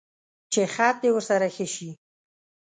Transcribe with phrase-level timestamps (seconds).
[0.53, 1.89] چې خط دې ورسره ښه شي.